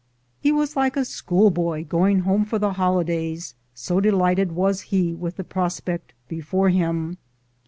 He 0.39 0.51
was 0.51 0.75
like 0.75 0.97
a 0.97 1.05
schoolboy 1.05 1.85
going 1.85 2.21
home 2.21 2.43
for 2.43 2.57
the 2.57 2.73
holidays, 2.73 3.53
so 3.75 3.99
delighted 3.99 4.53
was 4.53 4.81
he 4.89 5.13
with 5.13 5.35
the 5.37 5.43
prospect 5.43 6.15
before 6.27 6.69
him. 6.69 7.19